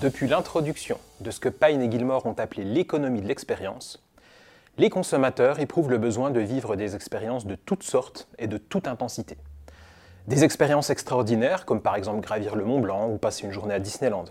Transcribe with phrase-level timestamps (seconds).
[0.00, 4.00] Depuis l'introduction de ce que Pine et Gilmore ont appelé l'économie de l'expérience,
[4.76, 8.86] les consommateurs éprouvent le besoin de vivre des expériences de toutes sortes et de toute
[8.86, 9.36] intensité.
[10.28, 13.80] Des expériences extraordinaires, comme par exemple gravir le Mont Blanc ou passer une journée à
[13.80, 14.26] Disneyland.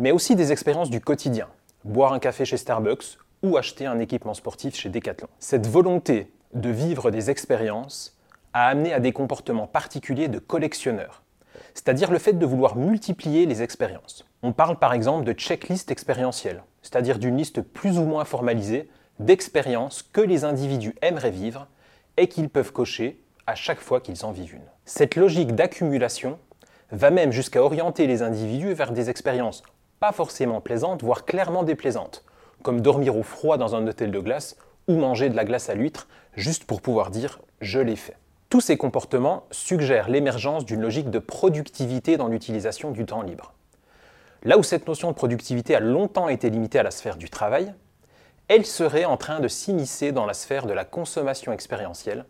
[0.00, 1.46] Mais aussi des expériences du quotidien,
[1.84, 5.28] boire un café chez Starbucks ou acheter un équipement sportif chez Decathlon.
[5.38, 8.18] Cette volonté de vivre des expériences
[8.52, 11.22] a amené à des comportements particuliers de collectionneurs,
[11.74, 14.24] c'est-à-dire le fait de vouloir multiplier les expériences.
[14.46, 20.02] On parle par exemple de checklist expérientielle, c'est-à-dire d'une liste plus ou moins formalisée d'expériences
[20.02, 21.66] que les individus aimeraient vivre
[22.18, 24.70] et qu'ils peuvent cocher à chaque fois qu'ils en vivent une.
[24.84, 26.38] Cette logique d'accumulation
[26.92, 29.62] va même jusqu'à orienter les individus vers des expériences
[29.98, 32.22] pas forcément plaisantes, voire clairement déplaisantes,
[32.62, 35.74] comme dormir au froid dans un hôtel de glace ou manger de la glace à
[35.74, 38.18] l'huître, juste pour pouvoir dire je l'ai fait.
[38.50, 43.54] Tous ces comportements suggèrent l'émergence d'une logique de productivité dans l'utilisation du temps libre.
[44.44, 47.72] Là où cette notion de productivité a longtemps été limitée à la sphère du travail,
[48.48, 52.26] elle serait en train de s'immiscer dans la sphère de la consommation expérientielle,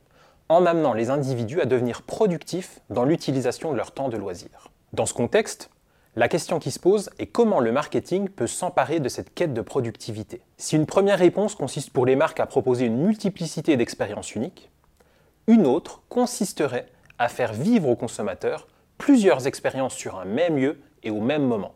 [0.48, 4.70] en amenant les individus à devenir productifs dans l'utilisation de leur temps de loisir.
[4.92, 5.70] Dans ce contexte,
[6.14, 9.60] la question qui se pose est comment le marketing peut s'emparer de cette quête de
[9.60, 10.42] productivité.
[10.56, 14.70] Si une première réponse consiste pour les marques à proposer une multiplicité d'expériences uniques,
[15.48, 16.86] une autre consisterait
[17.18, 21.73] à faire vivre aux consommateurs plusieurs expériences sur un même lieu et au même moment,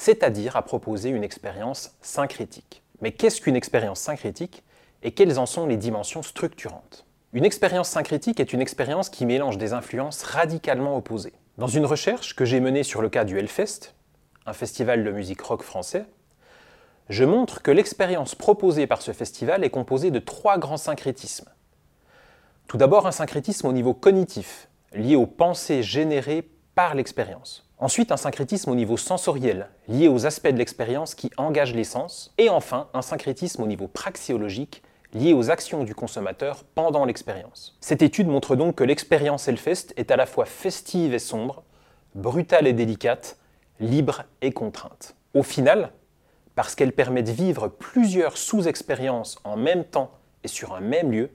[0.00, 2.82] c'est-à-dire à proposer une expérience syncrétique.
[3.02, 4.62] Mais qu'est-ce qu'une expérience syncrétique
[5.02, 7.04] et quelles en sont les dimensions structurantes?
[7.34, 11.34] Une expérience syncrétique est une expérience qui mélange des influences radicalement opposées.
[11.58, 13.94] Dans une recherche que j'ai menée sur le cas du Hellfest,
[14.46, 16.06] un festival de musique rock français,
[17.10, 21.50] je montre que l'expérience proposée par ce festival est composée de trois grands syncrétismes.
[22.68, 27.66] Tout d'abord un syncrétisme au niveau cognitif, lié aux pensées générées par l'expérience.
[27.78, 32.34] Ensuite, un syncrétisme au niveau sensoriel, lié aux aspects de l'expérience qui engagent les sens.
[32.36, 34.82] Et enfin, un syncrétisme au niveau praxiologique,
[35.14, 37.76] lié aux actions du consommateur pendant l'expérience.
[37.80, 41.62] Cette étude montre donc que l'expérience Hellfest est à la fois festive et sombre,
[42.14, 43.38] brutale et délicate,
[43.80, 45.16] libre et contrainte.
[45.34, 45.92] Au final,
[46.54, 50.10] parce qu'elle permet de vivre plusieurs sous-expériences en même temps
[50.44, 51.30] et sur un même lieu,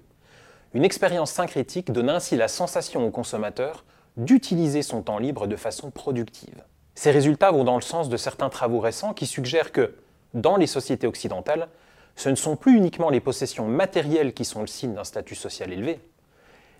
[0.73, 3.85] une expérience syncrétique donne ainsi la sensation au consommateur
[4.17, 6.63] d'utiliser son temps libre de façon productive.
[6.93, 9.95] Ces résultats vont dans le sens de certains travaux récents qui suggèrent que,
[10.33, 11.67] dans les sociétés occidentales,
[12.15, 15.73] ce ne sont plus uniquement les possessions matérielles qui sont le signe d'un statut social
[15.73, 15.99] élevé,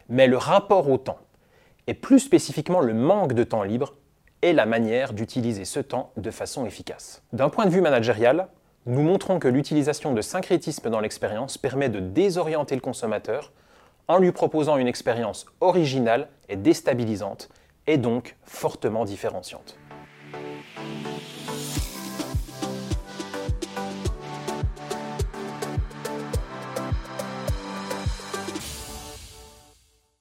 [0.08, 1.20] mais le rapport au temps,
[1.88, 3.96] et plus spécifiquement le manque de temps libre,
[4.42, 7.22] est la manière d'utiliser ce temps de façon efficace.
[7.34, 8.48] D'un point de vue managérial,
[8.86, 13.52] nous montrons que l'utilisation de syncrétisme dans l'expérience permet de désorienter le consommateur
[14.08, 17.50] en lui proposant une expérience originale et déstabilisante,
[17.88, 19.78] et donc fortement différenciante.